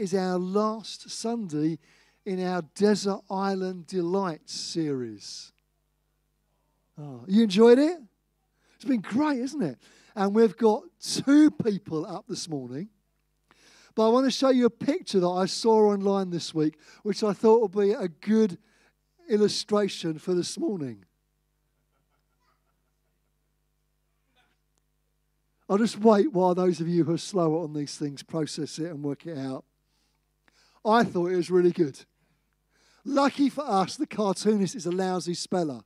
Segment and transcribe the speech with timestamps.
[0.00, 1.78] is our last Sunday
[2.24, 5.52] in our Desert Island Delights series.
[6.98, 7.98] Oh, you enjoyed it?
[8.76, 9.78] It's been great, isn't it?
[10.16, 12.88] And we've got two people up this morning.
[13.94, 17.22] But I want to show you a picture that I saw online this week, which
[17.22, 18.56] I thought would be a good
[19.28, 21.04] illustration for this morning.
[25.68, 28.86] I'll just wait while those of you who are slower on these things process it
[28.86, 29.66] and work it out.
[30.84, 31.98] I thought it was really good.
[33.04, 35.80] Lucky for us, the cartoonist is a lousy speller.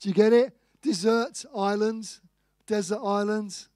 [0.00, 0.56] Do you get it?
[0.82, 2.20] Desert islands,
[2.66, 3.68] desert islands.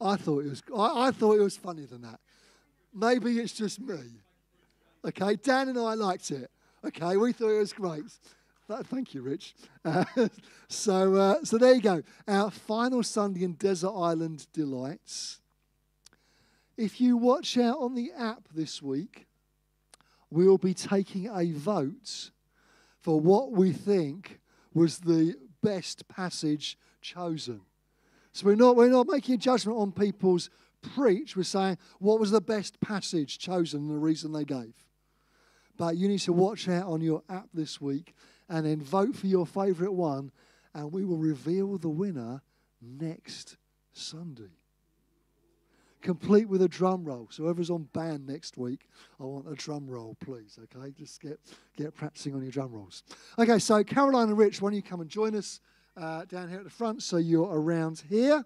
[0.00, 0.62] I thought it was.
[0.76, 2.20] I, I thought it was funnier than that.
[2.94, 4.00] Maybe it's just me.
[5.04, 6.50] Okay, Dan and I liked it.
[6.84, 8.04] Okay, we thought it was great.
[8.84, 9.54] Thank you, Rich.
[9.84, 10.04] Uh,
[10.68, 12.02] so, uh, so there you go.
[12.28, 15.40] Our final Sunday in Desert Island Delights.
[16.76, 19.26] If you watch out on the app this week,
[20.30, 22.30] we'll be taking a vote
[23.00, 24.40] for what we think
[24.72, 27.60] was the best passage chosen.
[28.32, 30.50] So we're not, we're not making a judgment on people's
[30.94, 31.36] preach.
[31.36, 34.74] We're saying what was the best passage chosen and the reason they gave.
[35.76, 38.14] But you need to watch out on your app this week
[38.48, 40.30] and then vote for your favourite one,
[40.74, 42.42] and we will reveal the winner
[42.80, 43.56] next
[43.92, 44.59] Sunday.
[46.02, 47.28] Complete with a drum roll.
[47.30, 48.88] So whoever's on band next week,
[49.20, 50.58] I want a drum roll, please.
[50.74, 51.38] Okay, just get
[51.76, 53.02] get practicing on your drum rolls.
[53.38, 55.60] Okay, so Caroline and Rich, why don't you come and join us
[55.96, 57.02] uh, down here at the front?
[57.02, 58.44] So you're around here.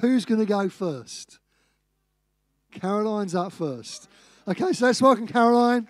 [0.00, 1.38] Who's going to go first?
[2.72, 4.10] Caroline's up first.
[4.46, 5.88] Okay, so let's welcome Caroline.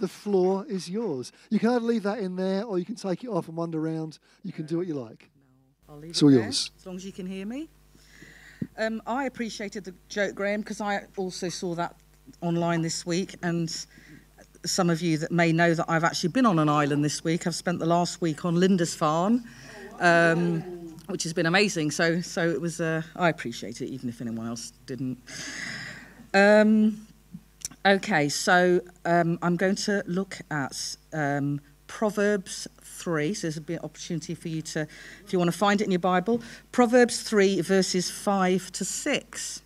[0.00, 1.32] The floor is yours.
[1.50, 3.84] You can either leave that in there or you can take it off and wander
[3.84, 4.18] around.
[4.44, 5.28] You can do what you like.
[5.88, 6.70] No, I'll leave It's it all there, yours.
[6.78, 7.68] As long as you can hear me.
[8.76, 11.96] Um, I appreciated the joke, Graham, because I also saw that
[12.40, 13.34] online this week.
[13.42, 13.74] And
[14.64, 17.46] some of you that may know that I've actually been on an island this week.
[17.46, 19.44] I've spent the last week on Lindisfarne,
[19.98, 20.60] um,
[21.06, 21.90] which has been amazing.
[21.90, 22.80] So, so it was.
[22.80, 25.18] Uh, I appreciate it, even if anyone else didn't.
[26.34, 27.06] Um,
[27.88, 33.32] okay, so um, I'm going to look at um, Proverbs 3.
[33.32, 34.86] So there's a bit of opportunity for you to,
[35.24, 39.62] if you want to find it in your Bible, Proverbs 3, verses 5 to 6.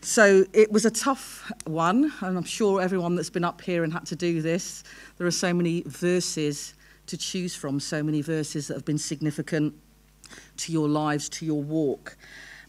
[0.00, 3.92] So it was a tough one, and I'm sure everyone that's been up here and
[3.92, 4.82] had to do this,
[5.16, 6.74] there are so many verses
[7.06, 9.72] to choose from, so many verses that have been significant
[10.58, 12.16] to your lives, to your walk.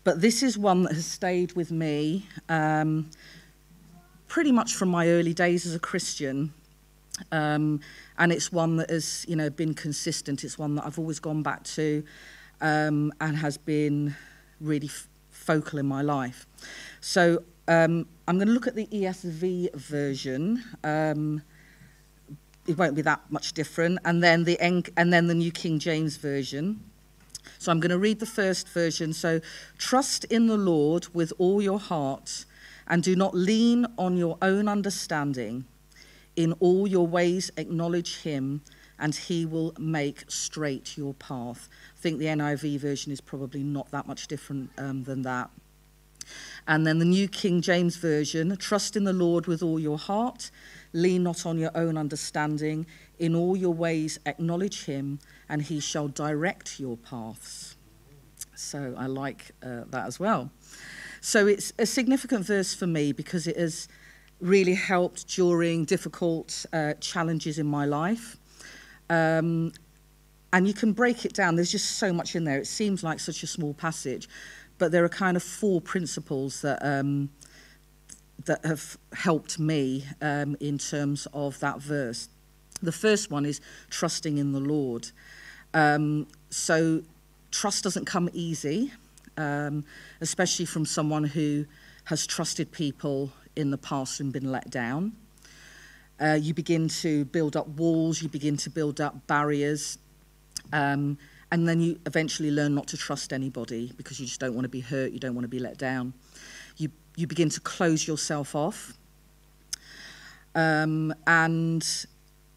[0.03, 3.09] But this is one that has stayed with me um,
[4.27, 6.53] pretty much from my early days as a Christian.
[7.31, 7.79] Um,
[8.17, 10.43] and it's one that has, you know, been consistent.
[10.43, 12.03] It's one that I've always gone back to
[12.61, 14.15] um, and has been
[14.59, 14.89] really
[15.29, 16.45] focal in my life.
[17.01, 20.63] So um, I'm going to look at the ESV version.
[20.83, 21.41] Um,
[22.67, 26.17] it won't be that much different, and then the and then the New King James
[26.17, 26.79] version.
[27.59, 29.13] So I'm going to read the first version.
[29.13, 29.39] So
[29.77, 32.45] trust in the Lord with all your heart,
[32.87, 35.65] and do not lean on your own understanding.
[36.35, 38.61] In all your ways, acknowledge him,
[38.99, 41.69] and he will make straight your path.
[41.97, 45.49] I think the NIV version is probably not that much different um, than that.
[46.67, 50.49] And then the New King James Version trust in the Lord with all your heart,
[50.93, 52.87] lean not on your own understanding.
[53.19, 57.75] In all your ways, acknowledge him, and he shall direct your paths.
[58.55, 60.49] So I like uh, that as well.
[61.25, 63.87] So it's a significant verse for me because it has
[64.39, 68.37] really helped during difficult uh, challenges in my life.
[69.09, 69.71] Um,
[70.53, 71.55] and you can break it down.
[71.55, 72.59] There's just so much in there.
[72.59, 74.29] It seems like such a small passage,
[74.77, 77.31] but there are kind of four principles that um,
[78.45, 82.29] that have helped me um, in terms of that verse.
[82.83, 85.09] The first one is trusting in the Lord.
[85.73, 87.01] Um, so
[87.49, 88.91] trust doesn't come easy,
[89.37, 89.83] um,
[90.21, 91.65] especially from someone who
[92.05, 95.13] has trusted people in the past and been let down.
[96.19, 99.97] Uh, you begin to build up walls, you begin to build up barriers,
[100.71, 101.17] um,
[101.51, 104.69] and then you eventually learn not to trust anybody because you just don't want to
[104.69, 106.13] be hurt, you don't want to be let down.
[106.77, 108.93] you, you begin to close yourself off
[110.55, 112.05] um, and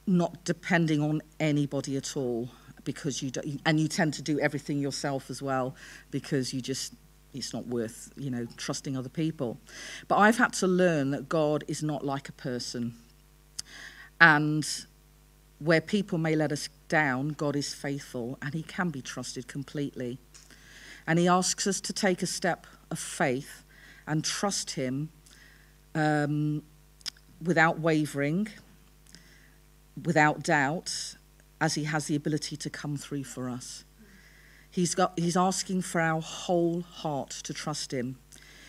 [0.06, 2.48] not depending on anybody at all
[2.88, 5.76] because you don't, and you tend to do everything yourself as well
[6.10, 6.94] because you just
[7.34, 9.58] it's not worth you know trusting other people.
[10.08, 12.94] But i've had to learn that god is not like a person.
[14.22, 14.66] And
[15.58, 20.16] where people may let us down god is faithful and he can be trusted completely.
[21.06, 23.64] And he asks us to take a step of faith
[24.06, 25.10] and trust him
[25.94, 26.62] um,
[27.42, 28.48] without wavering
[30.06, 31.17] without doubt
[31.60, 33.84] as he has the ability to come through for us.
[34.70, 38.18] He's, got, he's asking for our whole heart to trust him.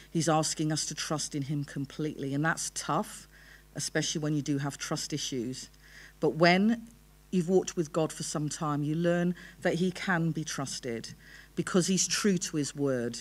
[0.10, 2.34] He's asking us to trust in him completely.
[2.34, 3.28] And that's tough,
[3.76, 5.70] especially when you do have trust issues.
[6.20, 6.88] But when
[7.32, 11.14] you've walked with God for some time, you learn that he can be trusted
[11.56, 13.20] because he's true to his word.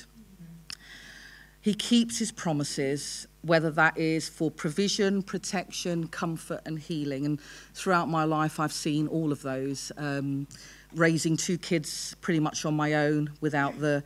[1.60, 7.26] He keeps his promises, whether that is for provision, protection, comfort, and healing.
[7.26, 7.40] And
[7.74, 9.90] throughout my life, I've seen all of those.
[9.96, 10.46] Um,
[10.94, 14.02] raising two kids pretty much on my own without the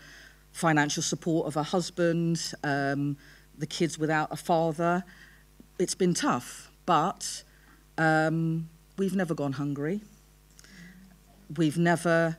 [0.52, 3.16] financial support of a husband, um,
[3.56, 5.04] the kids without a father.
[5.78, 7.42] It's been tough, but
[7.98, 8.68] um,
[8.98, 10.02] we've never gone hungry.
[11.56, 12.36] We've never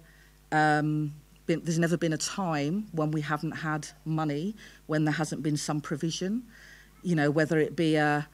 [0.51, 1.13] um,
[1.45, 4.55] been, there's never been a time when we haven't had money,
[4.87, 6.43] when there hasn't been some provision,
[7.03, 8.27] you know, whether it be a,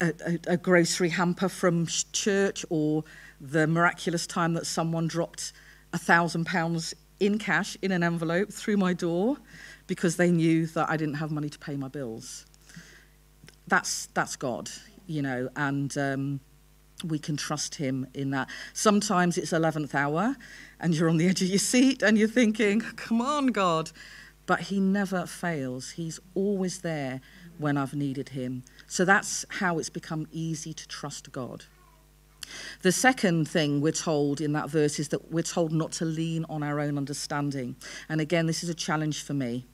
[0.00, 0.12] a,
[0.46, 3.04] a grocery hamper from church or
[3.40, 5.52] the miraculous time that someone dropped
[5.92, 9.36] a thousand pounds in cash in an envelope through my door
[9.86, 12.46] because they knew that I didn't have money to pay my bills.
[13.66, 14.70] That's, that's God,
[15.06, 16.40] you know, and um,
[17.04, 18.48] we can trust him in that.
[18.72, 20.36] Sometimes it's 11th hour
[20.80, 23.90] and you're on the edge of your seat and you're thinking, come on, God.
[24.46, 25.90] But he never fails.
[25.90, 27.20] He's always there
[27.58, 28.64] when I've needed him.
[28.86, 31.64] So that's how it's become easy to trust God.
[32.82, 36.46] The second thing we're told in that verse is that we're told not to lean
[36.48, 37.76] on our own understanding.
[38.08, 39.66] And again, this is a challenge for me.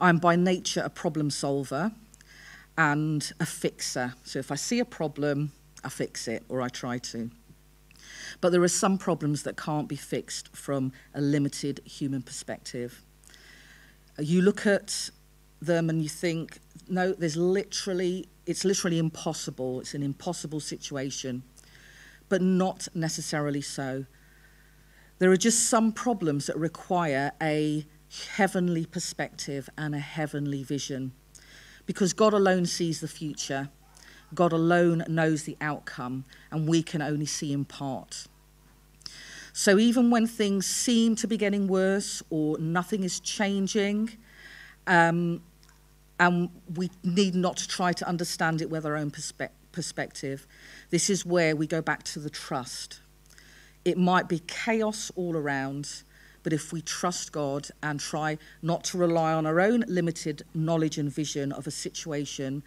[0.00, 1.92] I'm by nature a problem solver
[2.76, 4.14] and a fixer.
[4.24, 5.52] So if I see a problem,
[5.84, 7.30] I fix it, or I try to.
[8.40, 13.02] But there are some problems that can't be fixed from a limited human perspective.
[14.18, 15.10] You look at
[15.66, 16.58] them and you think,
[16.88, 19.80] no, there's literally, it's literally impossible.
[19.80, 21.42] It's an impossible situation,
[22.28, 24.06] but not necessarily so.
[25.18, 27.86] There are just some problems that require a
[28.36, 31.12] heavenly perspective and a heavenly vision
[31.86, 33.70] because God alone sees the future
[34.34, 38.26] God alone knows the outcome, and we can only see in part.
[39.52, 44.10] So even when things seem to be getting worse or nothing is changing,
[44.86, 45.42] um,
[46.18, 50.46] and we need not to try to understand it with our own perspe- perspective,
[50.90, 53.00] this is where we go back to the trust.
[53.84, 56.02] It might be chaos all around,
[56.42, 60.98] but if we trust God and try not to rely on our own limited knowledge
[60.98, 62.62] and vision of a situation,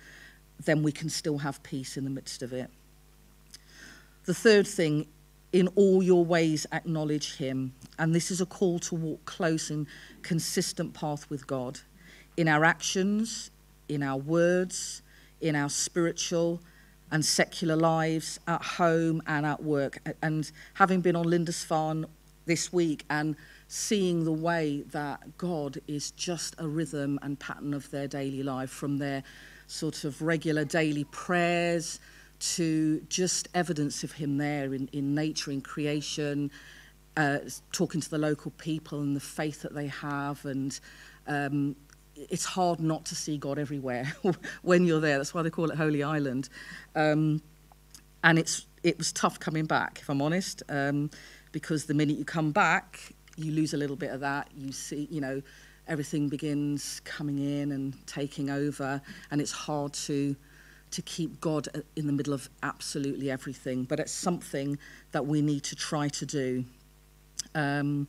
[0.65, 2.69] then we can still have peace in the midst of it.
[4.25, 5.07] The third thing,
[5.54, 7.73] in all your ways acknowledge him.
[7.97, 9.87] And this is a call to walk close and
[10.21, 11.80] consistent path with God
[12.37, 13.51] in our actions,
[13.89, 15.01] in our words,
[15.41, 16.61] in our spiritual
[17.11, 19.97] and secular lives, at home and at work.
[20.21, 22.06] And having been on Lindisfarne
[22.45, 23.35] this week and
[23.67, 28.69] seeing the way that God is just a rhythm and pattern of their daily life
[28.69, 29.23] from their
[29.67, 31.99] sort of regular daily prayers
[32.39, 36.51] to just evidence of him there in, in nature, in creation,
[37.17, 37.39] uh,
[37.71, 40.45] talking to the local people and the faith that they have.
[40.45, 40.79] And
[41.25, 41.75] um,
[42.30, 44.12] it's hard not to see God everywhere
[44.62, 45.18] when you're there.
[45.18, 46.50] That's why they call it Holy Island.
[46.95, 47.42] Um,
[48.24, 51.09] and it's, it was tough coming back, if I'm honest, um,
[51.52, 54.50] because the minute you come back, you lose a little bit of that.
[54.56, 55.42] You see, you know,
[55.88, 60.36] everything begins coming in and taking over, and it's hard to
[60.90, 63.83] to keep God in the middle of absolutely everything.
[63.83, 64.78] But it's something
[65.12, 66.64] that we need to try to do,
[67.54, 68.07] um,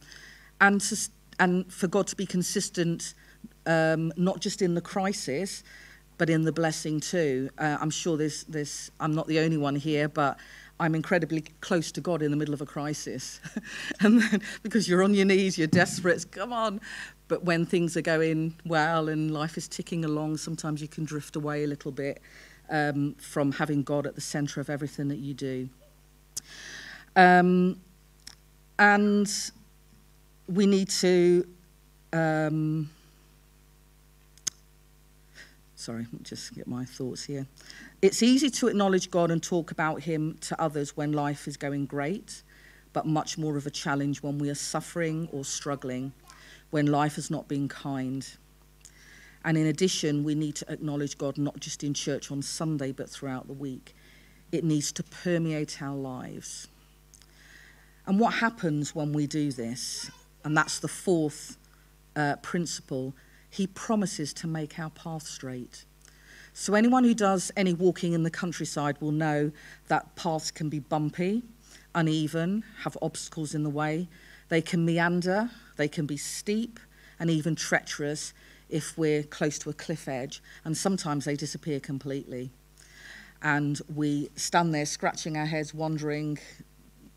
[0.61, 0.97] and to,
[1.41, 3.15] and for God to be consistent,
[3.69, 5.63] um, not just in the crisis,
[6.17, 7.51] but in the blessing too.
[7.59, 8.91] Uh, I'm sure there's this.
[8.99, 10.39] I'm not the only one here, but
[10.81, 13.41] I'm incredibly close to God in the middle of a crisis.
[14.01, 16.81] and then, because you're on your knees, you're desperate, come on.
[17.29, 21.37] But when things are going well and life is ticking along, sometimes you can drift
[21.37, 22.21] away a little bit
[22.71, 25.69] um, from having God at the center of everything that you do.
[27.17, 27.81] Um,
[28.79, 29.29] and
[30.47, 31.47] we need to
[32.13, 32.89] um,
[35.79, 37.47] Sorry, just get my thoughts here.
[38.03, 41.87] It's easy to acknowledge God and talk about Him to others when life is going
[41.87, 42.43] great,
[42.93, 46.13] but much more of a challenge when we are suffering or struggling,
[46.71, 48.29] when life has not been kind.
[49.45, 53.09] And in addition, we need to acknowledge God not just in church on Sunday, but
[53.09, 53.95] throughout the week.
[54.51, 56.67] It needs to permeate our lives.
[58.05, 60.11] And what happens when we do this?
[60.43, 61.57] And that's the fourth
[62.17, 63.15] uh, principle
[63.51, 65.85] he promises to make our path straight.
[66.53, 69.53] So, anyone who does any walking in the countryside will know
[69.87, 71.43] that paths can be bumpy,
[71.95, 74.09] uneven, have obstacles in the way.
[74.49, 76.81] They can meander, they can be steep,
[77.21, 78.33] and even treacherous
[78.69, 82.51] if we're close to a cliff edge, and sometimes they disappear completely.
[83.43, 86.39] And we stand there scratching our heads, wondering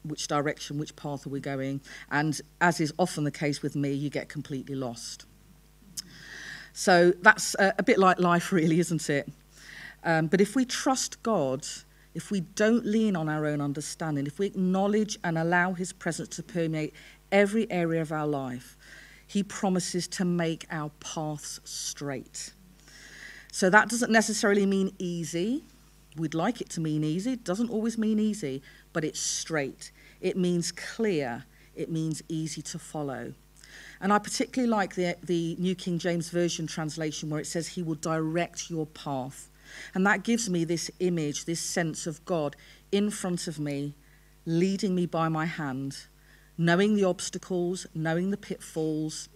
[0.04, 1.82] which direction, which path are we going.
[2.10, 5.26] And as is often the case with me, you get completely lost.
[6.74, 9.30] So that's a, a bit like life, really, isn't it?
[10.04, 11.66] Um, but if we trust God,
[12.13, 16.30] if we don't lean on our own understanding, if we acknowledge and allow His presence
[16.36, 16.94] to permeate
[17.32, 18.78] every area of our life,
[19.28, 22.54] He promises to make our paths straight.
[23.51, 25.63] So that doesn't necessarily mean easy.
[26.18, 27.34] We'd like it to mean easy.
[27.34, 28.62] It doesn't always mean easy,
[28.94, 29.92] but it's straight.
[30.20, 31.46] It means clear.
[31.75, 33.34] It means easy to follow.
[34.00, 37.84] And I particularly like the, the New King James Version translation where it says, He
[37.84, 39.50] will direct your path.
[39.94, 42.56] And that gives me this image, this sense of God
[42.92, 43.96] in front of me,
[44.46, 46.08] leading me by my hand,
[46.58, 49.30] knowing the obstacles, knowing the pitfalls,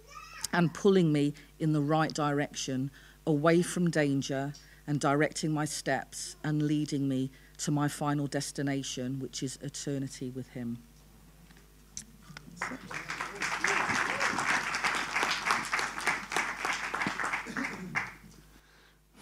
[0.52, 2.92] and pulling me in the right direction,
[3.26, 4.54] away from danger,
[4.88, 10.50] and directing my steps and leading me to my final destination, which is eternity with
[10.50, 10.78] Him.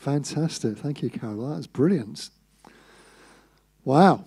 [0.04, 0.80] Fantastic.
[0.80, 1.56] Thank you, Carol.
[1.56, 2.30] That's brilliant.
[3.86, 4.26] Wow.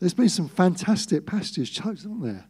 [0.00, 2.46] There's been some fantastic passages haven't there?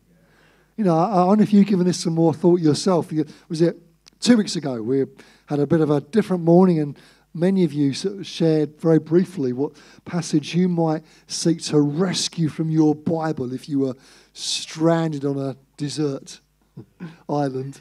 [0.77, 3.11] You know, I, I wonder if you've given this some more thought yourself.
[3.49, 3.77] Was it
[4.21, 4.81] two weeks ago?
[4.81, 5.05] We
[5.47, 6.97] had a bit of a different morning, and
[7.35, 9.73] many of you sort of shared very briefly what
[10.05, 13.95] passage you might seek to rescue from your Bible if you were
[14.33, 16.39] stranded on a desert
[17.29, 17.81] island.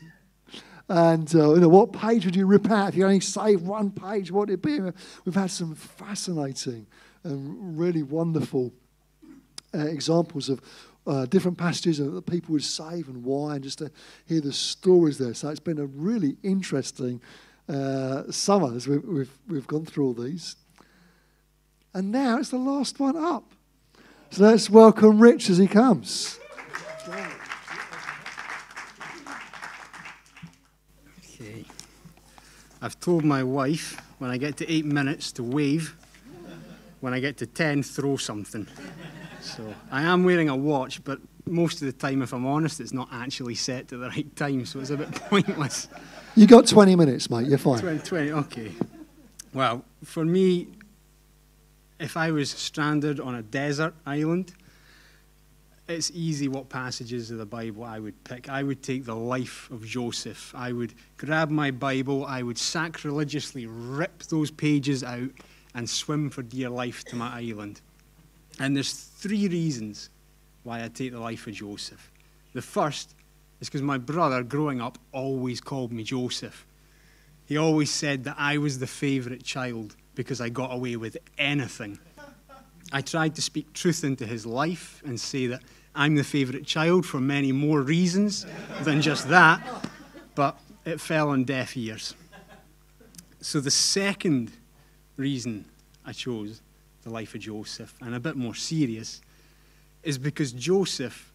[0.89, 3.91] And uh, you know, what page would you rip out if you only save one
[3.91, 4.31] page?
[4.31, 4.79] What would it be?
[5.25, 6.87] We've had some fascinating
[7.23, 8.71] and really wonderful
[9.75, 10.61] uh, examples of
[11.05, 13.91] uh, different passages that people would save and why, and just to
[14.25, 15.33] hear the stories there.
[15.33, 17.21] So it's been a really interesting
[17.69, 20.55] uh, summer as we've, we've, we've gone through all these.
[21.93, 23.51] And now it's the last one up.
[24.29, 26.39] So let's welcome Rich as he comes.
[32.81, 35.95] I've told my wife when I get to eight minutes to wave,
[36.99, 38.67] when I get to 10, throw something.
[39.41, 42.93] So I am wearing a watch, but most of the time, if I'm honest, it's
[42.93, 45.87] not actually set to the right time, so it's a bit pointless.
[46.35, 47.79] You got 20 minutes, mate, you're fine.
[47.79, 48.71] 20, 20 okay.
[49.53, 50.67] Well, for me,
[51.99, 54.53] if I was stranded on a desert island,
[55.87, 58.49] it's easy what passages of the Bible I would pick.
[58.49, 60.53] I would take the life of Joseph.
[60.55, 65.29] I would grab my Bible, I would sacrilegiously rip those pages out
[65.73, 67.81] and swim for dear life to my island.
[68.59, 70.09] And there's three reasons
[70.63, 72.11] why I take the life of Joseph.
[72.53, 73.15] The first
[73.61, 76.65] is because my brother, growing up, always called me Joseph.
[77.45, 81.99] He always said that I was the favourite child because I got away with anything.
[82.91, 85.61] I tried to speak truth into his life and say that
[85.93, 88.45] I'm the favourite child for many more reasons
[88.83, 89.61] than just that,
[90.35, 92.13] but it fell on deaf ears.
[93.41, 94.51] So the second
[95.17, 95.65] reason
[96.05, 96.61] I chose
[97.03, 99.21] the life of Joseph, and a bit more serious,
[100.03, 101.33] is because Joseph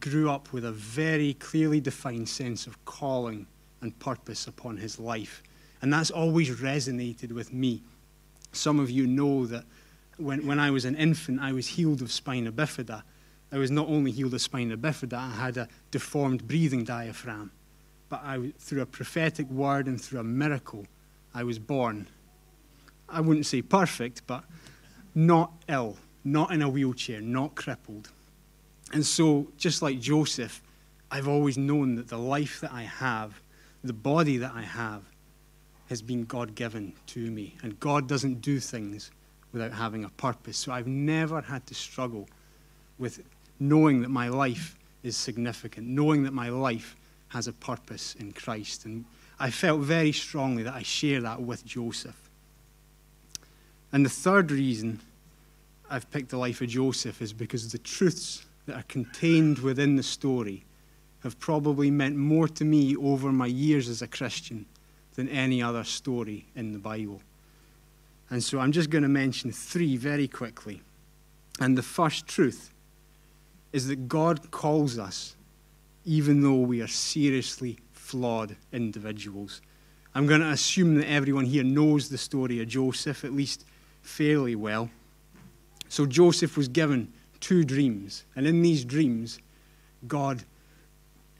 [0.00, 3.46] grew up with a very clearly defined sense of calling
[3.80, 5.42] and purpose upon his life.
[5.82, 7.82] And that's always resonated with me.
[8.52, 9.64] Some of you know that
[10.18, 13.02] when, when I was an infant, I was healed of spina bifida.
[13.50, 17.50] I was not only healed of spina bifida, I had a deformed breathing diaphragm.
[18.08, 20.86] But I, through a prophetic word and through a miracle,
[21.34, 22.08] I was born.
[23.08, 24.44] I wouldn't say perfect, but
[25.14, 28.10] not ill, not in a wheelchair, not crippled.
[28.92, 30.62] And so, just like Joseph,
[31.10, 33.40] I've always known that the life that I have,
[33.84, 35.02] the body that I have,
[35.88, 37.56] has been God given to me.
[37.62, 39.10] And God doesn't do things
[39.52, 40.58] without having a purpose.
[40.58, 42.28] So I've never had to struggle
[42.98, 43.22] with
[43.60, 46.96] knowing that my life is significant, knowing that my life
[47.28, 48.84] has a purpose in Christ.
[48.84, 49.04] And
[49.38, 52.28] I felt very strongly that I share that with Joseph.
[53.92, 55.00] And the third reason
[55.90, 60.02] I've picked the life of Joseph is because the truths that are contained within the
[60.02, 60.64] story
[61.20, 64.66] have probably meant more to me over my years as a Christian
[65.14, 67.20] than any other story in the Bible.
[68.30, 70.82] And so I'm just going to mention three very quickly.
[71.60, 72.72] And the first truth
[73.72, 75.36] is that God calls us
[76.04, 79.60] even though we are seriously flawed individuals.
[80.14, 83.66] I'm going to assume that everyone here knows the story of Joseph, at least
[84.00, 84.88] fairly well.
[85.90, 89.38] So Joseph was given two dreams, and in these dreams,
[90.06, 90.44] God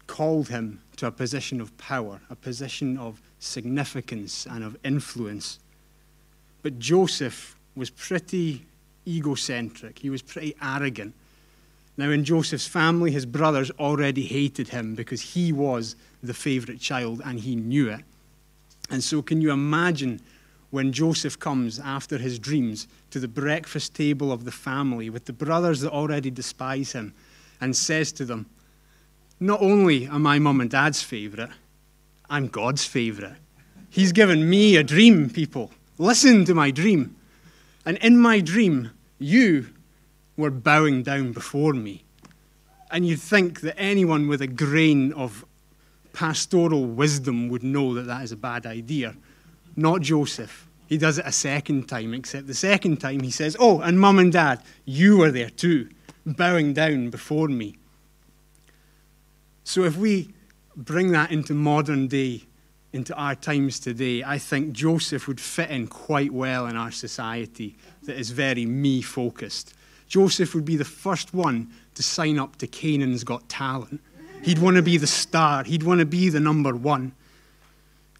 [0.07, 5.61] called him to a position of power, a position of significance and of influence.
[6.63, 8.67] But Joseph was pretty
[9.07, 11.15] egocentric, he was pretty arrogant.
[11.97, 17.21] Now, in Joseph's family, his brothers already hated him because he was the favorite child
[17.25, 18.03] and he knew it.
[18.89, 20.21] And so, can you imagine
[20.71, 25.33] when Joseph comes after his dreams to the breakfast table of the family with the
[25.33, 27.15] brothers that already despise him
[27.61, 28.47] and says to them,
[29.41, 31.51] Not only am I mum and dad's favorite,
[32.31, 33.37] I'm God's favorite.
[33.91, 35.73] He's given me a dream, people.
[35.99, 37.17] Listen to my dream.
[37.85, 39.71] And in my dream, you
[40.37, 42.05] were bowing down before me.
[42.91, 45.45] And you'd think that anyone with a grain of
[46.13, 49.15] pastoral wisdom would know that that is a bad idea.
[49.77, 50.69] Not Joseph.
[50.89, 54.19] He does it a second time, except the second time he says, Oh, and mum
[54.19, 55.91] and dad, you were there too,
[56.25, 57.77] bowing down before me.
[59.65, 60.31] So if we
[60.75, 62.45] bring that into modern day,
[62.93, 67.77] into our times today, I think Joseph would fit in quite well in our society
[68.05, 69.75] that is very me focused.
[70.09, 74.01] Joseph would be the first one to sign up to Canaan's Got Talent.
[74.43, 77.13] He'd want to be the star, he'd want to be the number one.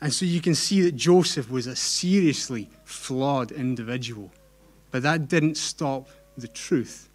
[0.01, 4.31] And so you can see that Joseph was a seriously flawed individual.
[4.91, 7.09] But that didn't stop the truth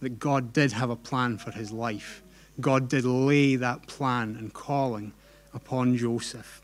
[0.00, 2.22] that God did have a plan for his life.
[2.60, 5.12] God did lay that plan and calling
[5.56, 6.62] upon Joseph.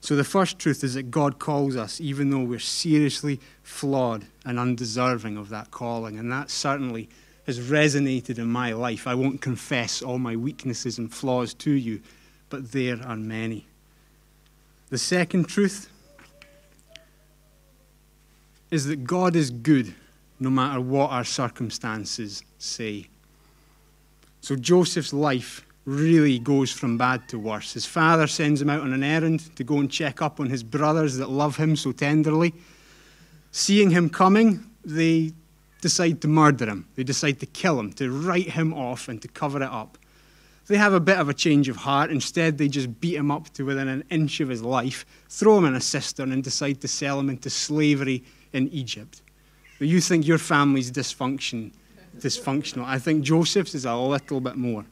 [0.00, 4.58] So the first truth is that God calls us even though we're seriously flawed and
[4.58, 6.18] undeserving of that calling.
[6.18, 7.10] And that certainly
[7.46, 9.06] has resonated in my life.
[9.06, 12.00] I won't confess all my weaknesses and flaws to you,
[12.48, 13.66] but there are many.
[14.88, 15.90] The second truth
[18.70, 19.94] is that God is good
[20.38, 23.08] no matter what our circumstances say.
[24.40, 27.72] So Joseph's life really goes from bad to worse.
[27.72, 30.62] His father sends him out on an errand to go and check up on his
[30.62, 32.54] brothers that love him so tenderly.
[33.50, 35.32] Seeing him coming, they
[35.80, 36.86] decide to murder him.
[36.94, 39.98] They decide to kill him, to write him off and to cover it up.
[40.68, 42.12] They have a bit of a change of heart.
[42.12, 45.64] Instead, they just beat him up to within an inch of his life, throw him
[45.64, 48.22] in a cistern, and decide to sell him into slavery
[48.52, 49.22] in Egypt.
[49.80, 51.72] You think your family's dysfunction,
[52.18, 52.84] dysfunctional.
[52.84, 54.84] I think Joseph's is a little bit more.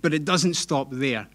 [0.00, 1.28] But it doesn't stop there.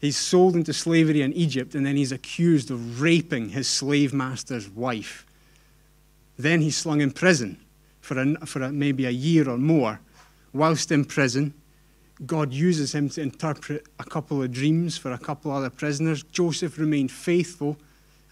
[0.00, 4.68] He's sold into slavery in Egypt, and then he's accused of raping his slave master's
[4.68, 5.26] wife.
[6.38, 7.60] Then he's slung in prison
[8.00, 10.00] for, a, for a, maybe a year or more.
[10.54, 11.52] Whilst in prison,
[12.24, 16.22] God uses him to interpret a couple of dreams for a couple of other prisoners.
[16.22, 17.76] Joseph remained faithful,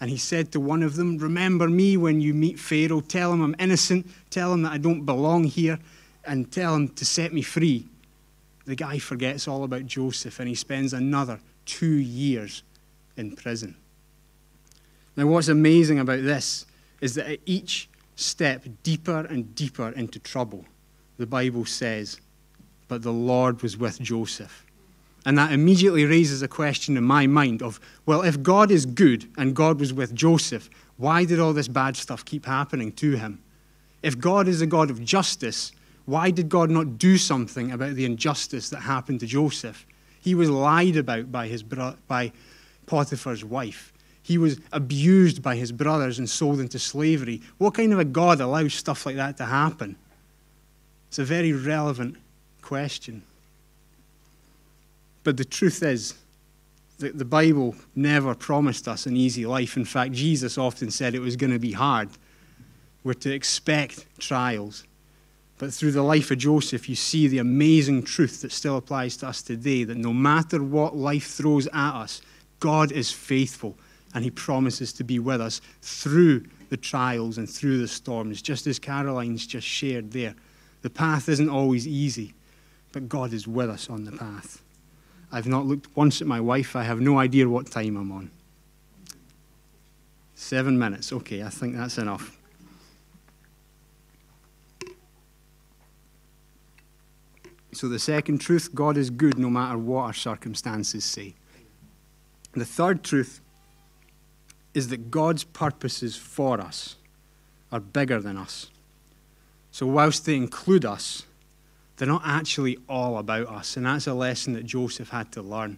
[0.01, 3.01] and he said to one of them, Remember me when you meet Pharaoh.
[3.01, 4.09] Tell him I'm innocent.
[4.31, 5.77] Tell him that I don't belong here,
[6.25, 7.85] and tell him to set me free
[8.69, 12.61] the guy forgets all about Joseph and he spends another two years
[13.17, 13.75] in prison.
[15.15, 16.67] Now, what's amazing about this
[17.01, 20.65] is that at each step deeper and deeper into trouble,
[21.17, 22.21] the Bible says,
[22.87, 24.65] but the Lord was with Joseph.
[25.25, 29.27] And that immediately raises a question in my mind of, well, if God is good
[29.35, 33.41] and God was with Joseph, why did all this bad stuff keep happening to him?
[34.03, 35.71] If God is a God of justice,
[36.09, 39.85] why did God not do something about the injustice that happened to Joseph?
[40.19, 42.31] He was lied about by, his bro- by
[42.87, 43.93] Potiphar's wife.
[44.23, 47.41] He was abused by his brothers and sold into slavery.
[47.59, 49.97] What kind of a God allows stuff like that to happen?
[51.09, 52.17] It's a very relevant
[52.63, 53.21] question.
[55.23, 56.15] But the truth is
[56.97, 59.77] that the Bible never promised us an easy life.
[59.77, 62.09] In fact, Jesus often said it was going to be hard.
[63.03, 64.85] We're to expect trials.
[65.59, 69.27] But through the life of Joseph, you see the amazing truth that still applies to
[69.27, 72.21] us today that no matter what life throws at us,
[72.61, 73.77] God is faithful
[74.15, 78.67] and he promises to be with us through the trials and through the storms, just
[78.67, 80.33] as Caroline's just shared there.
[80.81, 82.33] The path isn't always easy,
[82.93, 84.61] but God is with us on the path.
[85.29, 86.75] I've not looked once at my wife.
[86.75, 88.31] I have no idea what time I'm on.
[90.35, 91.11] Seven minutes.
[91.11, 92.38] Okay, I think that's enough.
[97.71, 101.35] So, the second truth God is good no matter what our circumstances say.
[102.53, 103.41] The third truth
[104.73, 106.95] is that God's purposes for us
[107.71, 108.69] are bigger than us.
[109.71, 111.23] So, whilst they include us,
[111.97, 113.77] they're not actually all about us.
[113.77, 115.77] And that's a lesson that Joseph had to learn.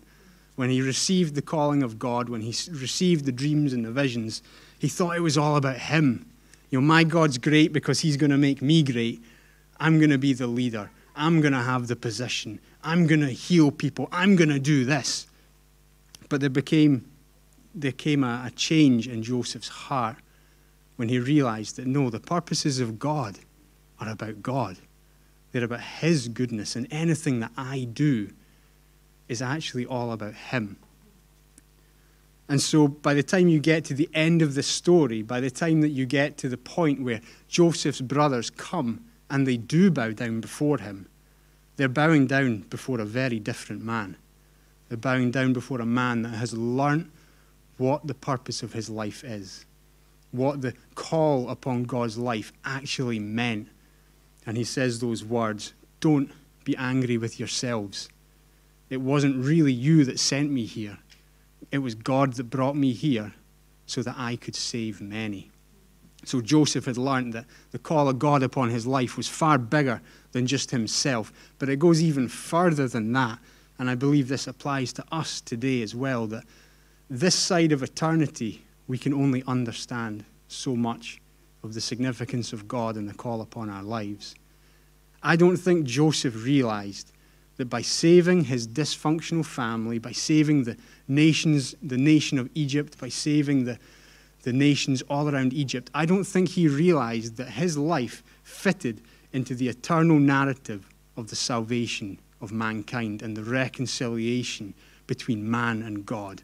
[0.55, 4.43] When he received the calling of God, when he received the dreams and the visions,
[4.77, 6.25] he thought it was all about him.
[6.69, 9.21] You know, my God's great because he's going to make me great.
[9.79, 10.91] I'm going to be the leader.
[11.15, 12.59] I'm going to have the position.
[12.83, 14.07] I'm going to heal people.
[14.11, 15.27] I'm going to do this.
[16.29, 17.09] But there became,
[17.75, 20.17] there came a, a change in Joseph's heart
[20.95, 23.39] when he realized that no, the purposes of God
[23.99, 24.77] are about God.
[25.51, 28.31] They're about His goodness, and anything that I do
[29.27, 30.77] is actually all about Him.
[32.47, 35.51] And so, by the time you get to the end of the story, by the
[35.51, 40.11] time that you get to the point where Joseph's brothers come and they do bow
[40.11, 41.07] down before him,
[41.77, 44.17] they're bowing down before a very different man.
[44.89, 47.09] They're bowing down before a man that has learnt
[47.77, 49.65] what the purpose of his life is,
[50.31, 53.69] what the call upon God's life actually meant.
[54.45, 56.29] And he says those words Don't
[56.65, 58.09] be angry with yourselves.
[58.89, 60.99] It wasn't really you that sent me here,
[61.71, 63.33] it was God that brought me here
[63.85, 65.51] so that I could save many.
[66.23, 70.01] So Joseph had learned that the call of God upon his life was far bigger
[70.31, 73.39] than just himself, but it goes even further than that.
[73.79, 76.43] And I believe this applies to us today as well that
[77.09, 81.19] this side of eternity, we can only understand so much
[81.63, 84.35] of the significance of God and the call upon our lives.
[85.23, 87.11] I don't think Joseph realized
[87.57, 93.09] that by saving his dysfunctional family, by saving the nations, the nation of Egypt, by
[93.09, 93.77] saving the,
[94.43, 99.01] the nations all around Egypt, I don't think he realized that his life fitted
[99.33, 104.73] into the eternal narrative of the salvation of mankind and the reconciliation
[105.07, 106.41] between man and God.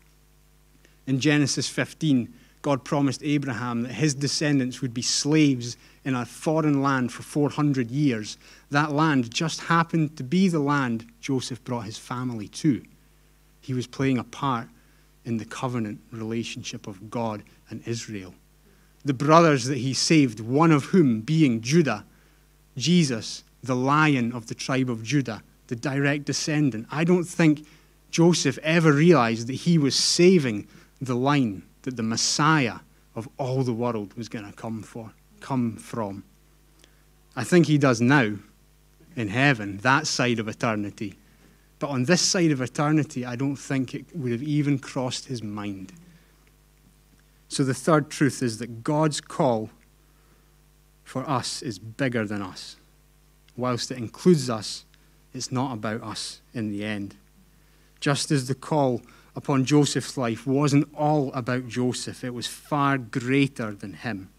[1.05, 6.81] In Genesis 15, God promised Abraham that his descendants would be slaves in a foreign
[6.81, 8.38] land for 400 years.
[8.71, 12.83] That land just happened to be the land Joseph brought his family to.
[13.62, 14.67] He was playing a part
[15.27, 18.33] in the covenant relationship of God and Israel.
[19.03, 22.05] The brothers that he saved, one of whom being Judah,
[22.77, 26.87] Jesus, the lion of the tribe of Judah, the direct descendant.
[26.89, 27.67] I don't think
[28.09, 30.67] Joseph ever realized that he was saving
[31.01, 32.77] the line that the Messiah
[33.15, 35.11] of all the world was going to come for,
[35.41, 36.23] come from.
[37.35, 38.35] I think he does now
[39.15, 41.17] in heaven, that side of eternity.
[41.79, 45.43] But on this side of eternity, I don't think it would have even crossed his
[45.43, 45.93] mind.
[47.49, 49.69] So the third truth is that God's call
[51.03, 52.75] for us is bigger than us.
[53.55, 54.85] Whilst it includes us,
[55.33, 57.15] it's not about us in the end.
[57.99, 59.01] Just as the call
[59.35, 64.29] upon Joseph's life wasn't all about Joseph, it was far greater than him.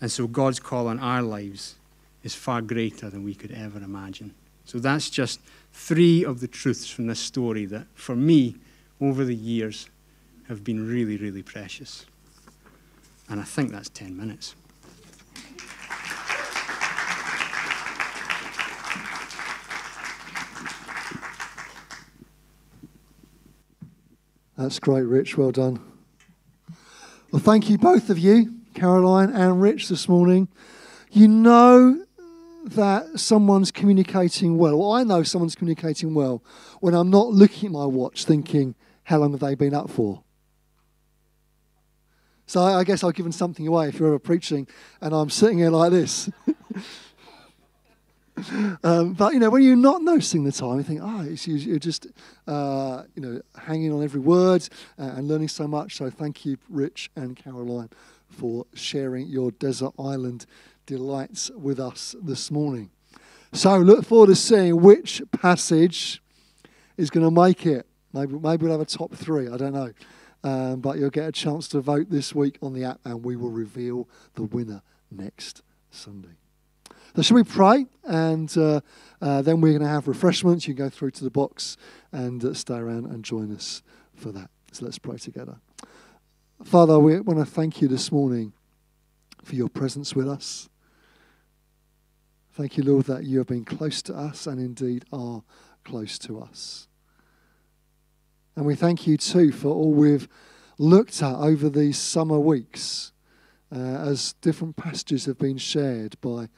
[0.00, 1.76] And so God's call on our lives
[2.22, 4.34] is far greater than we could ever imagine.
[4.64, 5.40] So that's just
[5.74, 8.56] three of the truths from this story that, for me,
[9.00, 9.90] over the years,
[10.48, 12.06] have been really, really precious.
[13.28, 14.54] And I think that's 10 minutes.
[24.56, 25.36] That's great, Rich.
[25.36, 25.80] Well done.
[27.32, 30.46] Well, thank you, both of you, Caroline and Rich, this morning.
[31.10, 32.03] You know
[32.64, 34.92] that someone's communicating well.
[34.92, 36.42] I know someone's communicating well
[36.80, 38.74] when I'm not looking at my watch thinking,
[39.04, 40.22] how long have they been up for?
[42.46, 44.66] So I guess I've given something away if you're ever preaching
[45.00, 46.30] and I'm sitting here like this.
[48.82, 52.06] um, but you know, when you're not noticing the time, you think, oh, you're just
[52.46, 55.96] uh, you know hanging on every word and learning so much.
[55.96, 57.88] So thank you, Rich and Caroline,
[58.28, 60.44] for sharing your desert island
[60.86, 62.90] delights with us this morning.
[63.52, 66.22] So look forward to seeing which passage
[66.96, 67.86] is going to make it.
[68.12, 69.48] Maybe maybe we'll have a top three.
[69.48, 69.92] I don't know.
[70.44, 73.34] Um, but you'll get a chance to vote this week on the app, and we
[73.34, 76.36] will reveal the winner next Sunday.
[77.16, 77.86] So, shall we pray?
[78.04, 78.80] And uh,
[79.22, 80.68] uh, then we're going to have refreshments.
[80.68, 81.78] You can go through to the box
[82.12, 83.82] and uh, stay around and join us
[84.14, 84.50] for that.
[84.72, 85.56] So, let's pray together.
[86.62, 88.52] Father, we want to thank you this morning
[89.42, 90.68] for your presence with us.
[92.56, 95.42] Thank you, Lord, that you have been close to us and indeed are
[95.82, 96.86] close to us.
[98.54, 100.28] And we thank you too for all we've
[100.78, 103.10] looked at over these summer weeks
[103.74, 106.48] uh, as different passages have been shared by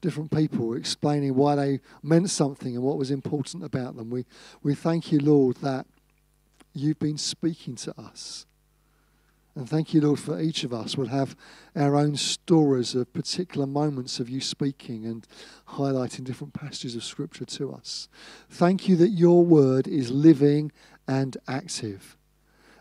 [0.00, 4.08] different people explaining why they meant something and what was important about them.
[4.08, 4.24] We,
[4.62, 5.86] we thank you, Lord, that
[6.72, 8.46] you've been speaking to us.
[9.54, 11.36] And thank you, Lord, for each of us will have
[11.76, 15.26] our own stories of particular moments of you speaking and
[15.68, 18.08] highlighting different passages of Scripture to us.
[18.48, 20.72] Thank you that your word is living
[21.06, 22.16] and active.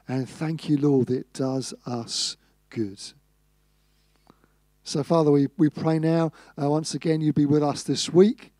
[0.08, 2.38] And thank you, Lord, that it does us
[2.70, 3.02] good.
[4.84, 6.32] So, Father, we, we pray now,
[6.62, 8.52] uh, once again, you'd be with us this week.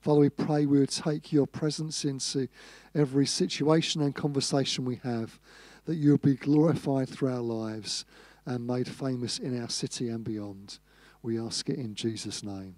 [0.00, 2.48] Father, we pray we would take your presence into
[2.94, 5.38] every situation and conversation we have,
[5.86, 8.04] that you would be glorified through our lives
[8.46, 10.78] and made famous in our city and beyond.
[11.22, 12.76] We ask it in Jesus' name.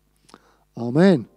[0.77, 1.29] Amen.